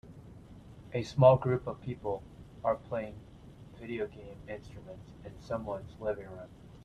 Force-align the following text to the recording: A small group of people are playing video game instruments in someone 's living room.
A 0.93 1.03
small 1.03 1.37
group 1.37 1.67
of 1.67 1.79
people 1.79 2.23
are 2.63 2.73
playing 2.75 3.19
video 3.79 4.07
game 4.07 4.39
instruments 4.47 5.11
in 5.23 5.39
someone 5.39 5.87
's 5.87 5.99
living 5.99 6.27
room. 6.27 6.49